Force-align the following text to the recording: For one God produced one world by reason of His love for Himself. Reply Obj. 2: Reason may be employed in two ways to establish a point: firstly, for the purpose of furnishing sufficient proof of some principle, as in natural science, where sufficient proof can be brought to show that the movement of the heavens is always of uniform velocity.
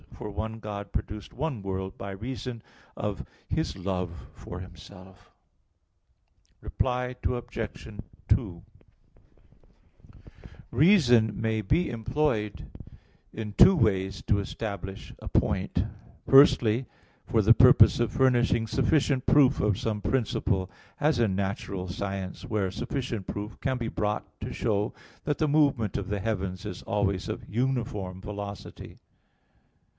For 0.15 0.31
one 0.31 0.59
God 0.59 0.91
produced 0.91 1.33
one 1.33 1.61
world 1.63 1.97
by 1.97 2.11
reason 2.11 2.61
of 2.95 3.23
His 3.47 3.75
love 3.77 4.27
for 4.33 4.59
Himself. 4.59 5.31
Reply 6.59 7.15
Obj. 7.23 7.87
2: 8.27 8.63
Reason 10.71 11.39
may 11.39 11.61
be 11.61 11.89
employed 11.89 12.67
in 13.33 13.53
two 13.53 13.75
ways 13.75 14.21
to 14.23 14.39
establish 14.39 15.11
a 15.19 15.27
point: 15.27 15.83
firstly, 16.27 16.85
for 17.25 17.41
the 17.41 17.53
purpose 17.53 17.99
of 17.99 18.11
furnishing 18.11 18.65
sufficient 18.67 19.25
proof 19.27 19.59
of 19.59 19.77
some 19.77 20.01
principle, 20.01 20.69
as 20.99 21.17
in 21.19 21.35
natural 21.35 21.87
science, 21.87 22.43
where 22.45 22.69
sufficient 22.71 23.25
proof 23.27 23.59
can 23.59 23.77
be 23.77 23.87
brought 23.89 24.25
to 24.41 24.53
show 24.53 24.93
that 25.25 25.39
the 25.39 25.47
movement 25.47 25.97
of 25.97 26.09
the 26.09 26.19
heavens 26.19 26.63
is 26.65 26.83
always 26.83 27.27
of 27.29 27.47
uniform 27.47 28.21
velocity. 28.21 28.97